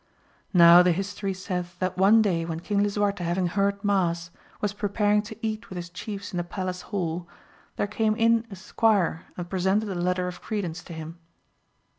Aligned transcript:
Now 0.51 0.81
the 0.81 0.91
history 0.93 1.31
saith 1.31 1.77
that 1.77 1.95
one 1.95 2.23
day 2.23 2.43
when 2.43 2.59
King 2.61 2.81
Lisuarte 2.81 3.23
having 3.23 3.45
heard 3.45 3.83
mass, 3.83 4.31
was 4.59 4.73
preparing 4.73 5.21
to 5.21 5.37
eat 5.45 5.69
with 5.69 5.75
his 5.75 5.91
chiefs 5.91 6.33
in 6.33 6.37
the 6.37 6.43
palace 6.43 6.81
hall, 6.89 7.27
there 7.75 7.85
came 7.85 8.15
in 8.15 8.47
a 8.49 8.55
squire 8.55 9.25
and 9.37 9.47
presented 9.47 9.89
a 9.89 9.93
letter 9.93 10.27
of 10.27 10.41
credence 10.41 10.81
to 10.85 10.93
him. 10.93 11.19